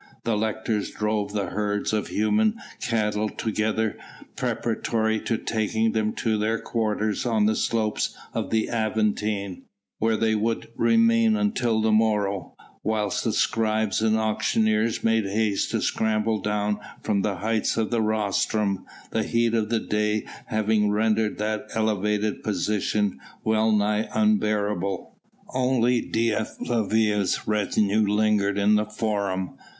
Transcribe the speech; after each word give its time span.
The 0.23 0.35
lictors 0.35 0.89
drove 0.89 1.31
the 1.31 1.51
herds 1.51 1.93
of 1.93 2.07
human 2.07 2.55
cattle 2.81 3.29
together 3.29 3.99
preparatory 4.35 5.19
to 5.19 5.37
taking 5.37 5.91
them 5.91 6.13
to 6.13 6.39
their 6.39 6.59
quarters 6.59 7.23
on 7.23 7.45
the 7.45 7.55
slopes 7.55 8.17
of 8.33 8.49
the 8.49 8.67
Aventine 8.67 9.61
where 9.99 10.17
they 10.17 10.33
would 10.33 10.69
remain 10.75 11.37
until 11.37 11.83
the 11.83 11.91
morrow; 11.91 12.55
whilst 12.83 13.23
the 13.23 13.31
scribes 13.31 14.01
and 14.01 14.17
auctioneers 14.17 15.03
made 15.03 15.25
haste 15.25 15.69
to 15.69 15.81
scramble 15.83 16.39
down 16.39 16.79
from 17.03 17.21
the 17.21 17.35
heights 17.35 17.77
of 17.77 17.91
the 17.91 18.01
rostrum, 18.01 18.87
the 19.11 19.21
heat 19.21 19.53
of 19.53 19.69
the 19.69 19.79
day 19.79 20.25
having 20.47 20.89
rendered 20.89 21.37
that 21.37 21.67
elevated 21.75 22.41
position 22.41 23.19
well 23.43 23.71
nigh 23.71 24.09
unbearable. 24.15 25.15
Only 25.53 26.01
Dea 26.01 26.43
Flavia's 26.65 27.47
retinue 27.47 28.01
lingered 28.03 28.57
in 28.57 28.73
the 28.73 28.87
Forum. 28.87 29.57